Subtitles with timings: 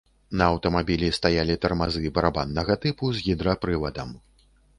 [0.39, 4.09] На аўтамабілі стаялі тармазы барабаннага тыпу з гідрапрывадам.